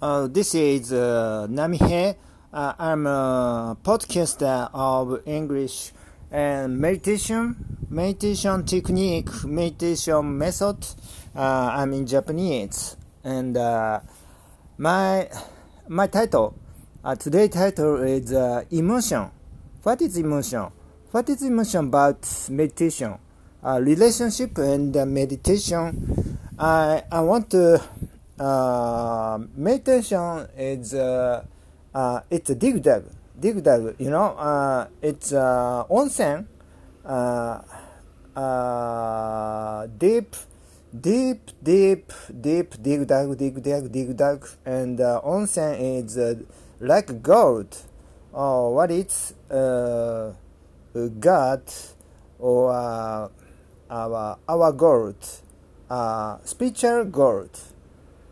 [0.00, 2.16] Uh, this is uh, Namihe.
[2.52, 5.92] Uh, I'm a podcaster of English
[6.30, 7.56] and meditation,
[7.88, 10.84] meditation technique, meditation method.
[11.34, 14.00] Uh, I'm in Japanese, and uh,
[14.76, 15.30] my
[15.88, 16.58] my title,
[17.02, 19.30] uh, today title is uh, emotion.
[19.82, 20.66] What is emotion?
[21.10, 23.14] What is emotion about meditation,
[23.64, 26.38] relationship and meditation?
[26.58, 27.82] I I want to
[28.38, 31.44] uh, meditation is uh,
[31.94, 33.04] uh, it's a dig dug,
[33.38, 33.94] dig dug.
[33.98, 36.46] You know, uh, it's uh, onsen,
[37.04, 37.62] uh,
[38.36, 40.36] uh, deep,
[40.92, 46.18] deep, deep, deep dig dug, dig dug, dig dug, and uh, onsen is
[46.80, 47.76] like gold.
[48.32, 50.32] Or what it's uh,
[51.18, 51.62] God
[52.38, 52.70] or
[53.88, 55.16] our our gold,
[56.44, 57.58] spiritual gold.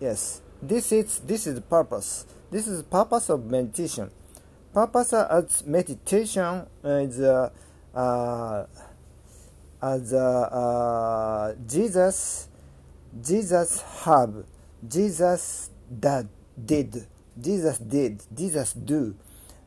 [0.00, 2.26] Yes, this is this is the purpose.
[2.50, 4.10] This is the purpose of meditation.
[4.72, 7.50] Purpose of meditation is uh,
[7.94, 8.66] uh,
[9.80, 12.48] as uh, uh, Jesus
[13.22, 14.44] Jesus have
[14.86, 16.26] Jesus that
[16.56, 17.06] did
[17.40, 19.14] Jesus did Jesus do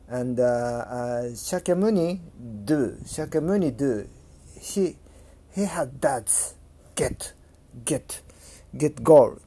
[0.08, 2.20] and uh, uh, Shakyamuni
[2.64, 4.08] do Shakyamuni do
[4.60, 4.96] he
[5.54, 6.28] he had that
[6.94, 7.32] get
[7.84, 8.20] get
[8.76, 9.38] get goal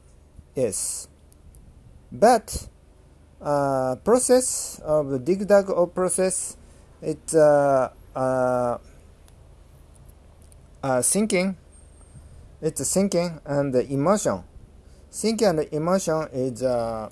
[0.54, 1.08] yes
[2.10, 2.68] but
[3.40, 6.56] uh, process of the dig dug of process
[7.00, 8.78] it's uh, uh,
[10.82, 11.56] uh, thinking
[12.62, 14.44] it's thinking and the emotion.
[15.10, 17.10] Thinking and emotion is uh,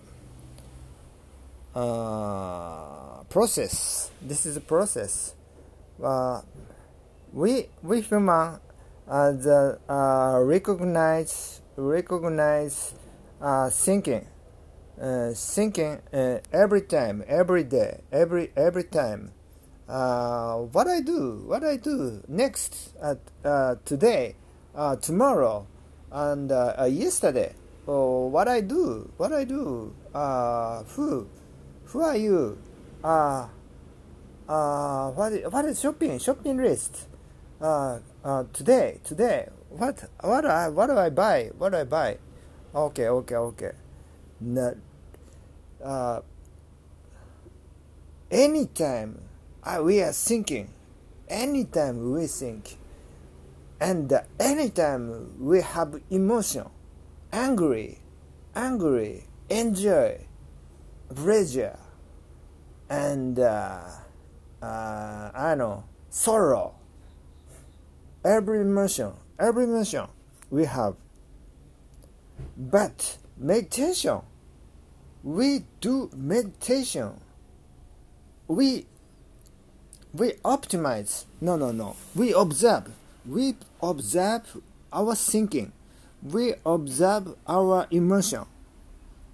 [1.75, 4.13] uh, process.
[4.23, 5.35] This is a process.
[6.01, 6.43] Uh,
[7.33, 8.61] we we human
[9.09, 12.95] uh, uh, recognize recognize
[13.41, 14.27] uh, thinking
[15.01, 19.33] uh, thinking uh, every time every day every every time.
[19.89, 24.37] Uh, what I do what I do next at uh, today
[24.75, 25.67] uh, tomorrow
[26.13, 26.51] and
[26.93, 27.55] yesterday.
[27.87, 29.93] Or what I do what I do
[30.95, 31.29] who
[31.87, 32.59] who are you?
[33.03, 33.49] Uh,
[34.49, 37.09] uh, what what is shopping shopping list?
[37.61, 39.49] Uh, uh, today today.
[39.71, 41.51] What what I what do I buy?
[41.59, 42.19] What do I buy
[42.75, 43.73] okay okay okay.
[44.41, 44.75] No,
[45.85, 46.21] uh,
[48.31, 49.21] anytime
[49.83, 50.71] we are thinking
[51.29, 52.77] anytime we think
[53.81, 56.67] and anytime we have emotion
[57.33, 57.99] angry
[58.55, 60.19] angry enjoy
[61.15, 61.79] pleasure
[62.89, 63.81] and uh,
[64.63, 66.75] uh, I know sorrow
[68.25, 70.07] every emotion every emotion
[70.51, 70.95] we have
[72.57, 74.21] but meditation.
[75.23, 77.21] We do meditation.
[78.49, 78.87] We
[80.13, 81.25] we optimize.
[81.41, 81.97] No no no.
[82.15, 82.91] We observe.
[83.27, 84.61] We observe
[84.93, 85.73] our thinking.
[86.23, 88.47] We observe our emotion.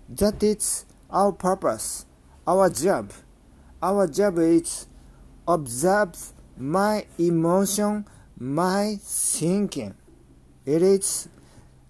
[0.09, 2.07] That is our purpose
[2.47, 3.13] our job.
[3.83, 4.87] Our job is
[5.47, 8.07] observe my emotion
[8.39, 9.95] my thinking.
[10.65, 11.29] It is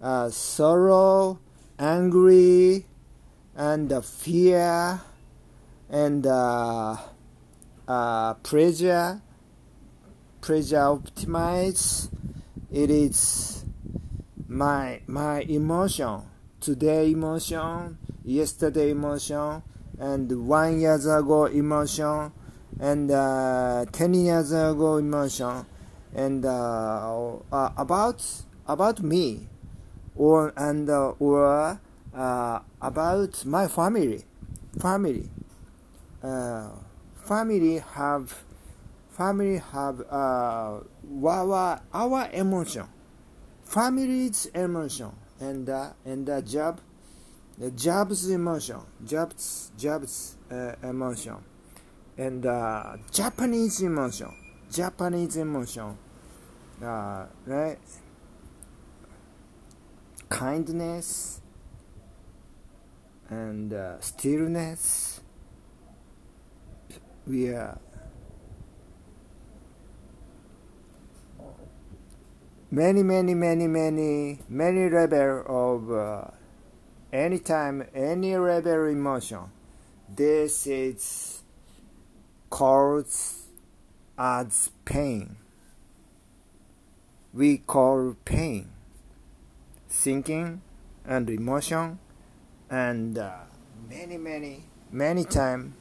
[0.06, 1.36] uh, sorrow
[1.80, 2.86] angry
[3.56, 5.00] and uh, fear
[5.90, 6.96] and uh,
[7.88, 9.20] uh, pleasure
[10.40, 12.08] pleasure optimize.
[12.70, 13.64] It is
[14.46, 16.22] my my emotion
[16.60, 19.60] today emotion yesterday emotion
[19.98, 22.30] and one years ago emotion
[22.78, 25.66] and uh, 10 years ago emotion
[26.14, 28.22] and uh, uh, about
[28.68, 29.48] about me
[30.16, 31.80] or and uh, or
[32.14, 34.24] uh, about my family
[34.80, 35.28] family.
[36.22, 36.70] Uh,
[37.24, 38.44] family have
[39.10, 40.80] family have uh,
[41.28, 42.84] our our emotion.
[43.64, 45.10] Family's emotion
[45.40, 46.80] and uh, and the job
[47.58, 51.36] the job's emotion job's job's uh, emotion.
[52.18, 54.32] And uh, Japanese emotion
[54.70, 55.98] Japanese emotion
[56.82, 57.78] uh, right
[60.28, 61.40] kindness
[63.28, 65.20] and uh, stillness
[67.26, 67.78] we are
[72.70, 76.30] many many many many many level of uh,
[77.12, 79.50] anytime any level emotion.
[80.08, 81.42] This is
[82.50, 83.06] called
[84.18, 85.36] as pain.
[87.32, 88.75] We call pain
[89.88, 90.60] thinking
[91.04, 91.98] and emotion
[92.70, 93.32] and uh,
[93.88, 95.74] many many many time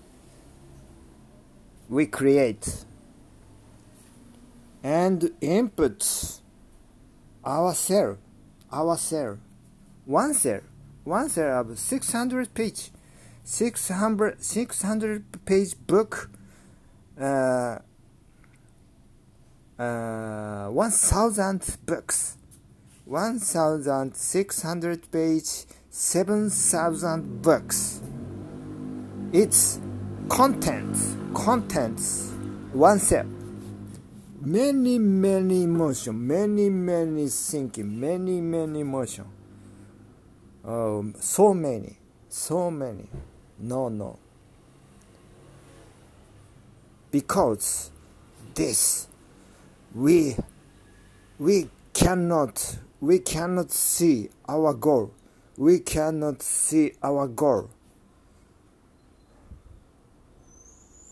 [1.89, 2.85] we create.
[4.83, 6.39] And input
[7.43, 8.17] our cell
[8.71, 9.39] our cell
[10.05, 10.61] one cell
[11.03, 12.91] one cell of 600 page
[13.43, 16.29] 600 600 page book
[17.19, 17.79] uh,
[19.79, 22.37] uh, 1000 books
[23.05, 28.01] 1600 page 7000 books.
[29.31, 29.79] Its
[30.29, 32.31] contents contents
[32.73, 33.25] one cell
[34.41, 39.25] many many emotion many many thinking many many emotion
[40.65, 41.97] oh so many
[42.35, 43.07] so many.
[43.57, 44.19] No no.
[47.11, 47.91] Because
[48.53, 49.07] this
[49.93, 50.35] we
[51.39, 55.13] we cannot we cannot see our goal.
[55.57, 57.69] We cannot see our goal.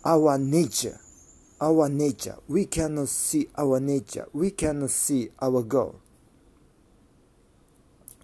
[0.04, 1.00] Our nature.
[1.62, 2.38] Our nature.
[2.48, 4.28] We cannot see our nature.
[4.34, 6.02] We cannot see our goal.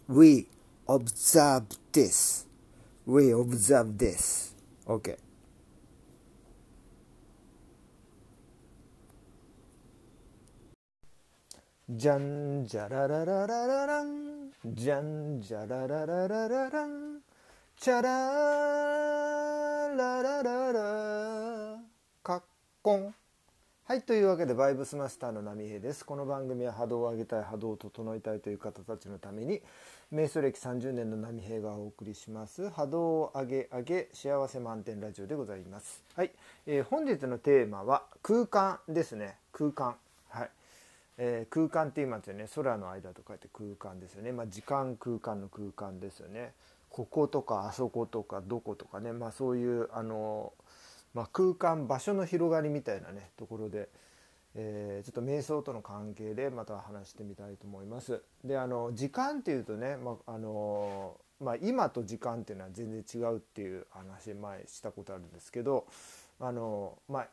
[0.07, 0.47] We
[0.87, 2.45] observe this.
[3.05, 4.51] We observe this.
[4.87, 5.15] Okay
[11.91, 17.17] じゃんじゃららららららんじゃんじゃららららららん
[17.79, 18.11] チャラ
[19.97, 21.79] ララララ
[22.21, 22.41] カッ
[22.83, 23.15] コン。
[23.85, 26.05] はいというわけでバイブスマスターの波平です。
[26.05, 29.63] この番組は波動を上げたい波動を整えたいという方たちのために
[30.13, 32.69] 瞑想歴30年の波平がお送りします。
[32.69, 36.03] 波動を上げ上げ幸せ満点ラジオでございます。
[36.15, 36.31] はい、
[36.67, 39.37] えー、本日のテーマは空間ですね。
[39.51, 39.95] 空間。
[41.21, 46.53] えー、空間って言いますよね空の間と書いて空間ですよね、まあ、時間空間の空間ですよね。
[46.89, 50.53] こことかあそことかどことかね、まあ、そういうあの、
[51.13, 53.89] まあ、空間場所の広がりみたいなねところで、
[54.55, 58.23] えー、ちょっと瞑想との関係でまた話してみたいと思います。
[58.43, 65.85] であの時間っていうとね、まあのまあ、今と時間っていうのは全然違うっていう話前したことあるんですけど
[66.39, 67.27] あの、まあ、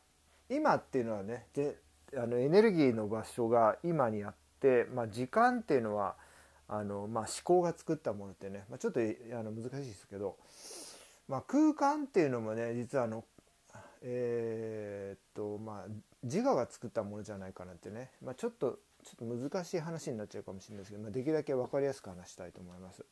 [0.48, 1.76] 今っていうのはねで
[2.16, 6.16] あのエネルギーの場所が今にあって、まあ、時間っていうのは
[6.68, 9.02] あの、まあ、思考が作ったものってね、まあ、ちょっとあ
[9.42, 10.36] の難しいですけど、
[11.28, 13.24] まあ、空間っていうのもね実はあの
[14.02, 15.92] えー、っとまあ
[16.22, 23.04] 自我が作ったものじゃないかなってね、まあ、ちょっとちょっと難しい話になっちゃうかもしれないですけど、まあ、できるだけ分かりやすく話したいと思います。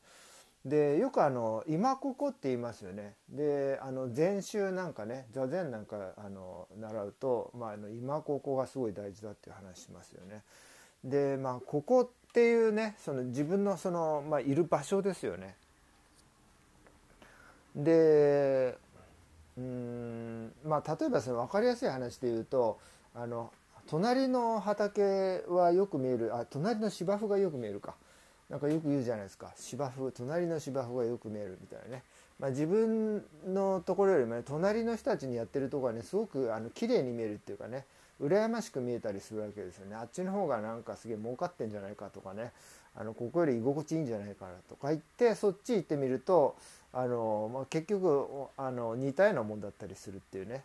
[0.65, 3.13] でよくあの「今ここ」って言いますよね。
[3.29, 10.41] であの禅宗なんかね座禅なんかあの習うと、まあ、あの今ここがすごい大事だっていう話しますよね。
[11.03, 15.55] でまあここっていうねその自分のその、まあ、いる場所ですよね。
[17.75, 18.75] で
[19.57, 22.79] うんまあ例えばその分かりやすい話で言うと
[23.13, 23.53] あの
[23.87, 27.93] 隣の畑はよく見えるあ隣の芝生がよく見えるか
[28.49, 29.51] なんかよく言うじゃないですか。
[29.55, 32.03] 芝生隣の芝生がよく見えるみたいなね、
[32.39, 37.85] まあ、自分のところよりもね隣の人たちにやってるところはねすごくあの綺麗に見えるっていうかね
[38.21, 39.95] 羨ましく見えたりするわけですよね。
[39.95, 42.51] あっちの方がなんかすげえ儲かってんじゃないかとかね。
[42.97, 46.55] あのここより居心地いいんじゃないかなとか言ってそっち行ってみると
[46.93, 48.25] あの、まあ、結局
[48.55, 50.63] あの似たようなもんだったりするっていうね。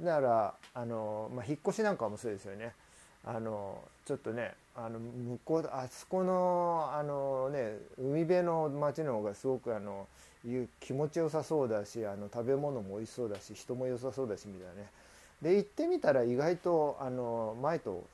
[0.00, 2.72] だからあの、まあ、引っ越しなんかもそうですよね。
[3.24, 10.06] あのちょっとねあの向こうあそこのあの、ね、海辺の町の方がすごくあの
[10.80, 14.88] 気持ちよさそうだしあの食べ物も美味しそうだし人も良さそうだしみたいなね。
[15.42, 18.04] で行ってみたら意外とあの前と、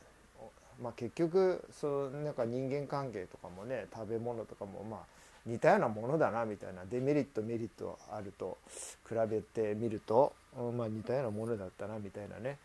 [0.82, 5.00] まあ、結局そうなんか人間関係とかもね食べ物とかもまあ
[5.46, 8.56] 似たようなものだなみたいなデメリットメリットあると
[9.06, 10.32] 比べてみると、
[10.76, 12.56] まあ、似たようなものだったなみたいなね。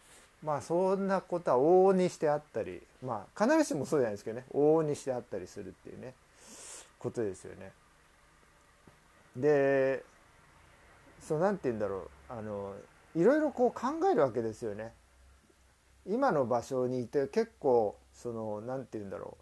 [0.44, 6.14] まあそんなことは往々にしてあったりまあ必ずしもそうじゃないですけどね往々にしてあったりするっていうね
[6.98, 7.72] ことですよね。
[9.36, 10.04] で
[11.22, 12.74] そうなんて言うんだろうあの
[13.16, 14.94] いろいろこう考えるわけですよね。
[16.06, 19.38] 今の場所にいて結構そのなんて言うんだろ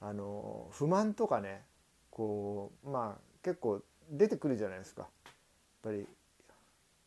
[0.00, 1.62] うあの不満とかね
[2.10, 5.10] こうまあ結構出てくるじゃないですかやっ
[5.82, 6.06] ぱり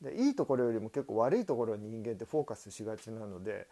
[0.01, 3.67] でいいところよりも結構悪いところに人間ってフォーカスしがちなので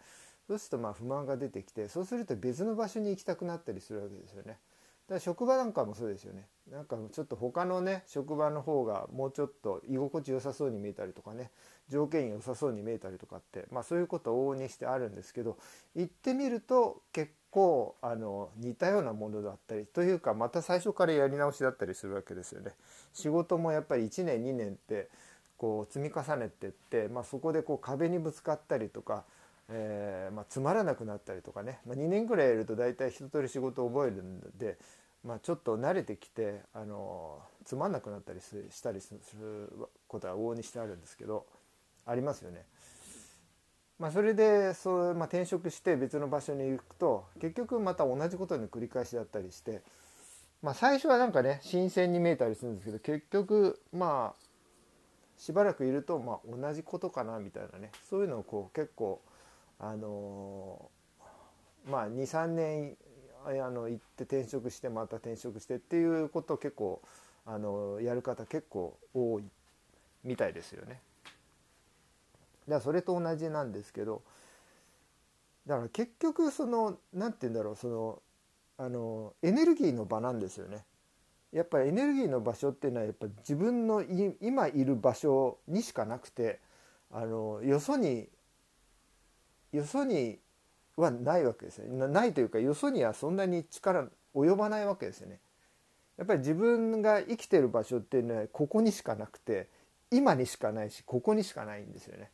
[0.46, 4.58] そうするとまあ不満が出てきてそうすると別の場所に行きたくなったりするわけですよね。
[5.10, 6.46] だから職場なんかもそうですよね。
[6.70, 11.50] なんかちょっと他のね職場の方がもうちょっと居心地良さそうに見えたりとかね
[11.88, 15.58] 条件良さそうに見えたりとかってまあそういうことを往々にしてあるんですけど
[15.96, 22.72] 行ってみると結構あの似たようなものだったりというかまた最初からやり直しだったりするわけですよね。
[23.12, 25.08] 仕事もやっぱり1年2年って
[25.60, 29.24] こう積み重ねてって、まあ、そこでこう壁にぶつかったりとか、
[29.68, 34.78] えーまあ、つまらなくなったりとかね、まあ、2年ぐらいやると大体一通り仕事を覚えるんで、
[35.22, 39.70] まあ、ちょっと慣れてきて、あのつまんなくなったりしたりする
[40.08, 41.44] ことは往々にしてあるんですけど
[42.06, 42.64] ありますよね。
[43.98, 49.82] まあ、それでそう、まあ、転職して別の場所に行くと結局また同じことの繰り返しだったりして、
[50.62, 54.49] まあ、最初はなんかね新鮮に見えたりするんですけど結局まあ
[55.40, 59.22] しばらくいると、まあ、同じことかなみたいなねそういうのをこう結構
[59.78, 60.90] あの、
[61.90, 62.96] まあ23年
[63.46, 67.00] あの行って転職してまた転職してっていうことを結構
[67.46, 69.44] あのやる方結構多い
[70.24, 71.00] みたいですよね。
[72.68, 74.20] だからそれと同じなんですけど
[75.66, 78.22] だから結局その何て言うんだろうその
[78.76, 80.84] あのエネルギーの場なんですよね。
[81.52, 84.04] やっぱりエネルギーの場所っていうのはやっぱ自分の
[84.40, 86.60] 今いる場所にしかなくて
[87.12, 88.28] あのよそに
[89.72, 90.38] よそに
[90.96, 95.40] はないわけですよないというかよそにはそんなに力及ばないわけですよね。
[96.16, 99.68] やっぱり自分が生きてる場所っていうのはここにしかなくて
[100.10, 102.30] 今にしかないしここにしかないんですよね。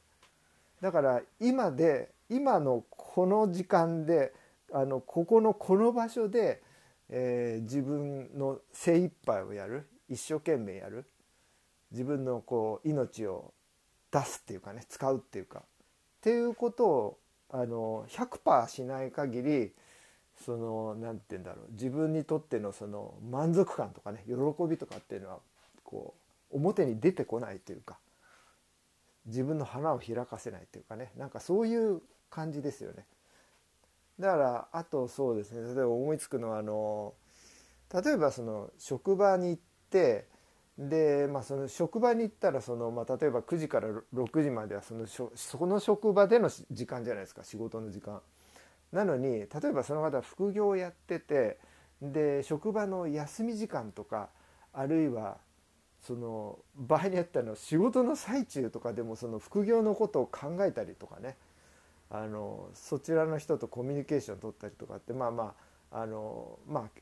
[0.81, 4.33] だから今で今のこの時間で
[4.73, 6.61] あのここのこの場所で、
[7.09, 9.89] えー、自分の精一杯をやる。
[10.09, 11.05] 一生懸命やる。
[11.93, 13.53] 自分のこう命を
[14.11, 14.85] 出すっていうかね。
[14.89, 15.61] 使うっていうか。
[15.61, 15.63] っ
[16.21, 17.19] ていうことを
[17.51, 19.73] あの100%しない限り
[20.45, 21.73] その何て言うんだろう。
[21.73, 24.25] 自分にとってのその満足感とかね。
[24.27, 24.35] 喜
[24.69, 25.39] びとかっていうのは
[25.85, 26.15] こ
[26.51, 27.99] う表に出てこないというか。
[29.27, 31.13] 自分の花を開かせないというかね。
[31.17, 33.07] なんかそういう感じですよね。
[34.19, 35.63] だからあとそうですね。
[35.63, 37.15] 例えば思いつくのはあの
[37.93, 40.27] 例えばその職場に行って
[40.79, 47.45] で、まあ、その職場に行ったらその、まあ、例えば9時から6時まではそのその職場での時間じゃないですか。
[47.45, 48.21] 仕事の時間。
[48.93, 51.59] なのに例えばその方は副業をやってて
[52.01, 54.31] で職場の休み時間とか
[54.73, 55.39] あるいは
[56.01, 61.37] その場合によっては仕事の最中とかでもその副業のことを考えたりとかね。
[62.11, 65.55] あのそちらの人とコミュニケーションを取ったりとかってまあま
[65.91, 67.01] ああのまあ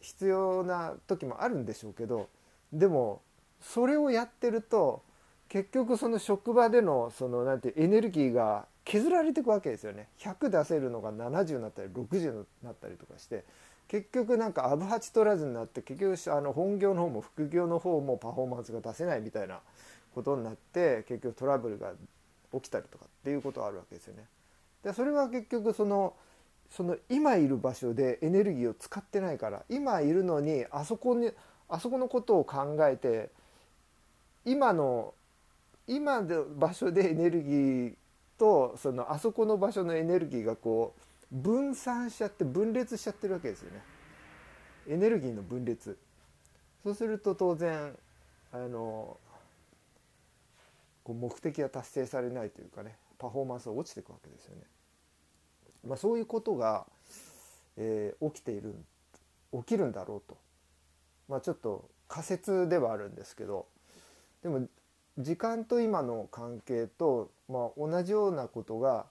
[0.00, 2.28] 必要な時もあるんでしょうけど
[2.72, 3.22] でも
[3.60, 5.02] それをやってると
[5.48, 10.08] 結局その職場でのそのなんてエネルギーが削られていくわけですよね。
[10.18, 13.44] 100出せるのが70になったり60になったりとかして
[13.86, 19.60] 結局なんかアブハチ取らずになって結局あの本業の方も副業の方もパフォーマンスが出せないみたいな
[20.14, 21.92] ことになって結局トラブルが
[22.52, 24.24] 起きたりとかっていうことはあるわけですよね。
[24.82, 26.14] でそれは結局その
[26.70, 31.30] その今いる場所でエネルギーを使ってないから今いるのにあそこに
[31.68, 33.30] あそこのことを考えて
[34.44, 35.14] 今の
[35.86, 37.94] 今の場所でエネルギー
[38.38, 40.94] とそのあそこの場所のエネルギーがこ
[41.30, 43.82] う分散しちゃって分裂しちゃってるわけですよね
[44.88, 45.96] エネルギーの分裂
[46.82, 47.94] そうすると当然
[48.52, 49.16] あの
[51.04, 54.62] こう目的が達成されないというかねパフォーマンスが落ちていくわけですよね。
[55.86, 56.86] まあ、そういうことが、
[57.76, 58.74] えー、起きている
[59.52, 60.38] 起きるんだろうと、
[61.28, 63.66] まあ、ちょっと仮説ではあるんですけど
[64.42, 64.68] でも
[65.18, 69.06] 時間と今の関係と、まあ、同じようなことが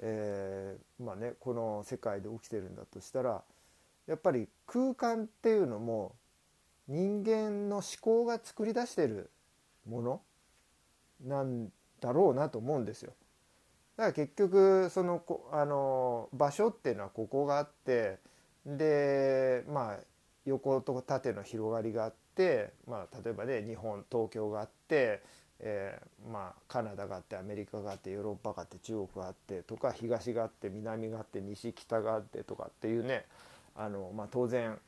[0.00, 3.42] えー、まあねこの世界で起きてるんだとしたら
[4.06, 6.14] やっぱり空間っていうのも
[6.88, 9.30] 人間の思考が作り出してる
[9.88, 10.20] もの
[11.24, 11.68] なん
[12.00, 13.12] だろうなと思うんですよ。
[13.96, 18.18] だから結局そのあの場所っていうのはここがあって
[18.66, 19.96] でまあ
[20.44, 25.22] 横と縦の広がりがあって、まあ、例えばね日本東京があって
[25.58, 33.24] えー、まあ、カナダがあってアメリカがあってヨーロッパがあって中国があってとか東があって南があって西北があってとかっていうね
[33.74, 34.78] あの、まあ、当然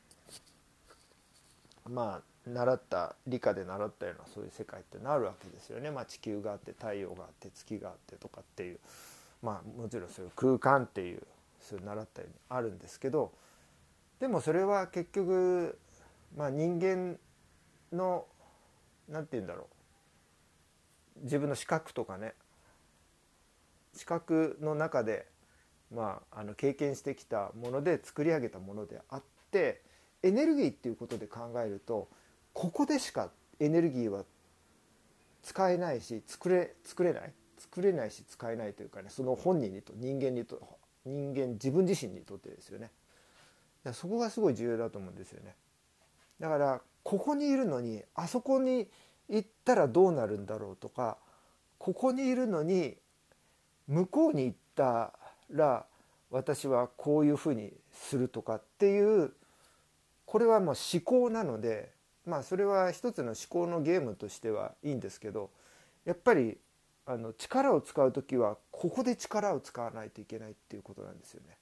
[1.89, 2.21] まあ
[2.53, 8.79] 習った理科で習ったようなそういう世界ってなるわけですよね、まあ、地球があって太陽があって月があってとかっていう
[9.41, 11.21] まあもちろんそういう空間っていう
[11.59, 13.31] そういう習ったようにあるんですけど
[14.19, 15.77] でもそれは結局、
[16.35, 17.17] まあ、人間
[17.93, 18.25] の
[19.07, 19.67] 何て言うんだろ
[21.21, 21.23] う。
[21.23, 22.33] 自分の視覚とかね。
[23.93, 25.25] 視覚の中で、
[25.93, 29.81] まあ、あの経験してきたもので作り上げたものであって
[30.21, 32.07] エネルギーっていうことで考えると
[32.53, 33.29] ここでしか
[33.59, 34.23] エネルギーは
[35.43, 37.33] 使えないし作れ作れない？
[37.57, 40.61] 作れないし使えないというかねその本人にと人間にと
[41.05, 42.91] 人間自分自身にとってですよね。
[43.93, 45.55] そこがすごい重要だと思うんですよね。
[46.39, 48.87] だからここにいるのにあそこに
[49.29, 51.17] 行ったらどうなるんだろうとか
[51.77, 52.97] ここにいるのに
[53.87, 55.13] 向こうに行った
[55.51, 55.85] ら
[56.29, 59.31] 私はこういうふうにするとかっていう
[60.25, 61.91] これはもう思考なので
[62.29, 65.49] まあそれは一つの思考のゲームとしてはいいんですけど
[66.05, 66.57] やっぱり
[67.05, 71.57] あの力を使う時はここで力を使わないといけないっていうことなんですよね。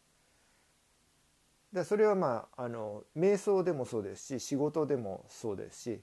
[1.72, 6.02] でそれはまああの瞑想でもそうですし仕事でもそうですし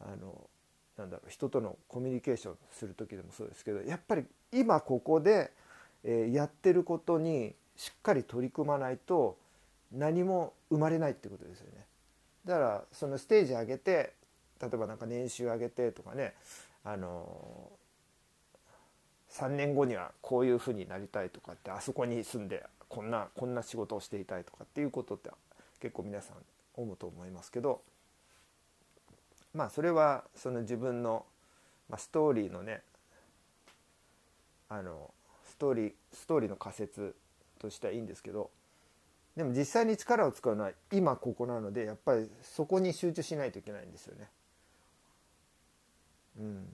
[0.00, 0.48] あの
[0.96, 5.52] なんだろう人とのコミュニケーションする時でもそうですけどやっぱり今ここで、
[6.04, 9.38] えー、やってることにしっかり取り組まないと
[9.92, 11.86] 何も生まれないってことですよね。
[12.44, 14.12] だからそのステージ上げて
[14.60, 16.34] 例えばなんか年収上げてとかね
[16.84, 17.70] あの
[19.30, 25.30] 3年後にはこういうふうになりたいとかってあそこに住んでこんなこんな仕事をしていたいとかっていうことって
[25.80, 26.36] 結構皆さん
[26.74, 27.82] 思うと思いますけど
[29.54, 31.24] まあそれはその自分の、
[31.88, 32.82] まあ、ストーリーのね
[34.68, 35.10] あの
[35.48, 37.14] ストーリーストーリーの仮説
[37.58, 38.50] としてはいいんですけど
[39.40, 44.28] でも実際に力を使うのは今ここなのでやっぱりそこに集中しないといけないんですよね。
[46.38, 46.64] うん、っ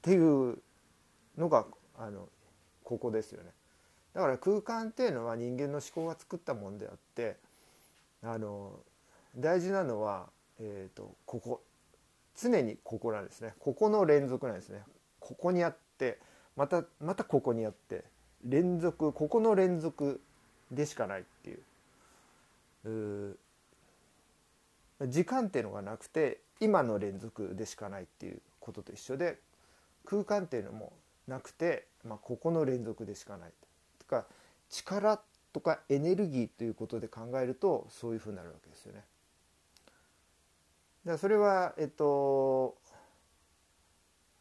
[0.00, 0.56] ていう
[1.36, 1.66] のが
[1.98, 2.30] あの
[2.82, 3.50] ここですよね。
[4.14, 7.36] だから空間っていうのは人間の思考が作ったもんであって
[8.22, 8.80] あの
[9.36, 11.60] 大事なのは、えーと、ここ。
[12.40, 13.52] 常にここなんですね。
[13.58, 14.82] ここの連続なんですね。
[15.20, 16.18] ここにあって
[16.56, 18.04] またまたここにあって
[18.46, 20.22] 連続ここの連続
[20.70, 23.36] でしかないっていう
[25.02, 29.38] 時間っていうのがなくて今の連続でしかないっていうことと一緒で
[30.04, 30.92] 空間っていうのも
[31.26, 33.50] なくて、まあ、ここの連続でしかない
[33.98, 34.26] とか
[34.70, 35.20] 力
[35.52, 39.04] とかエネルギーということで考えるとそういうふうになるわけですよね。
[41.04, 42.76] だそれはえっと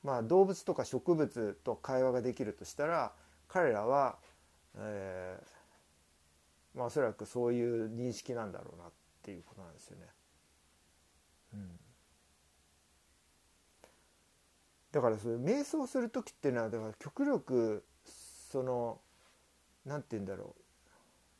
[0.04, 3.14] まあ動物とか植物と会話ができるとしたら
[3.48, 4.18] 彼らは、
[4.78, 5.48] えー、
[6.76, 10.06] まあおそらくそういう認識なんだろうなっていうことなんですよね。
[11.54, 11.80] うん
[14.94, 17.84] だからそれ瞑想する時っていうのはだから極力
[18.52, 19.00] その
[19.86, 20.62] 何て言うんだろう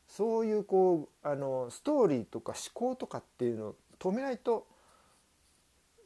[0.08, 4.66] そういうこうあのストーリーとか思考とかっていうのを止めないと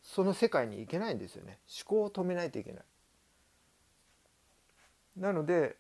[0.03, 2.85] その世界に行けないんですよね思考を止めないといけない。
[5.17, 5.77] なので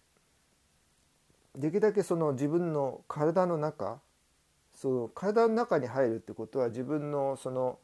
[1.58, 4.00] できるだけその自分の体の中
[4.74, 7.78] その体の中に入るってことは自分のその、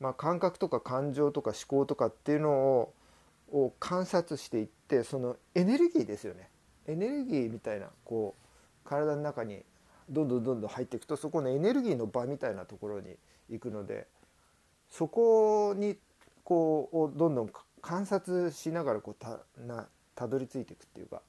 [0.00, 2.92] まあ、感覚とか感情とか思考とかっていうのを
[3.52, 6.50] を観察していってそのエネルギーですよね。
[6.88, 9.62] エネルギーみたいなこう体の中に
[10.10, 13.16] どんどんどんどん入っていくとそこのエネルギーの場みたいなところに
[13.48, 14.06] 行くので
[14.90, 15.96] そこに
[16.44, 17.50] こうをどんどん
[17.80, 21.22] 観察しながらこうたなたどり着いていくっていうか、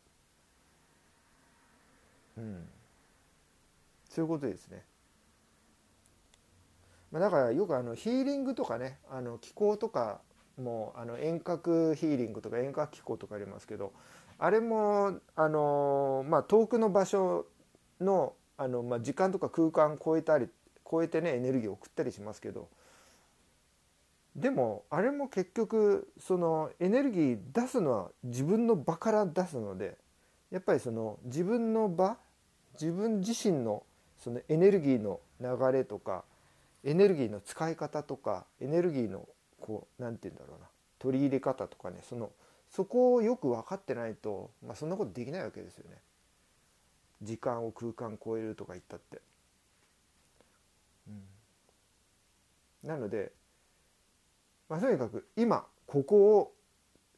[2.37, 2.69] うん、
[4.09, 4.83] そういうことですね。
[7.11, 10.19] まあ、だからよくあのヒーリングとかねあの気候とか
[10.61, 13.93] もあの遠隔ヒーリングとか遠隔機構とかありますけど
[14.39, 17.45] あれもあの、まあ、遠くの場所
[18.01, 20.47] のあの、まあ、時間とか空間超えたり
[20.89, 22.69] 超えてねエネルギーを送ったりしますけど
[24.35, 29.97] でもあれも結局そのエネルギー出すのは自分の場から出すので
[30.51, 32.17] やっぱりその自分の場
[32.79, 33.83] 自分自身の
[34.17, 36.23] そのエネルギーの流れとか
[36.83, 39.27] エネルギーの使い方とかエネルギーの
[39.59, 40.67] こう何て言うんだろうな
[40.99, 42.31] 取り入れ方とかねその
[42.69, 45.97] そこをよく分かってないと、まあ、そんなことできないわけですよね。
[47.21, 49.21] 時間を空間超えるとか言ったって。
[51.07, 51.11] う
[52.85, 53.31] ん、なので、
[54.69, 56.53] まあ、とにかく今ここを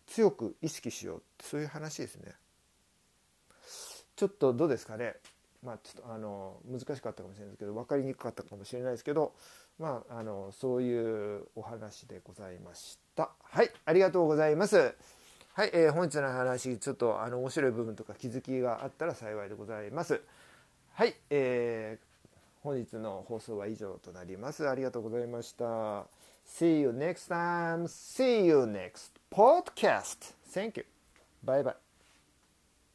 [0.06, 2.34] 強く意識しようそういう話ですね。
[4.16, 5.16] ちょっとどうですかね。
[5.64, 9.34] まあ、ちょっとあの難しかったかもしれないですけど分かりにくかったかもしれないですけど、
[9.78, 13.32] まあ、あのそういうお話でございました。
[13.44, 14.96] はいありがとうございます。
[15.54, 20.22] はい、えー、本日の話ちょっとあの面白い部分とか気づきがあったら幸いでございます。
[20.94, 24.70] はい、えー、本日の放送は以上となります。
[24.70, 26.06] ありがとうございました。
[26.46, 27.88] See you next time.
[27.88, 30.34] See you next podcast.
[30.50, 30.86] Thank you.
[31.44, 31.89] Bye bye.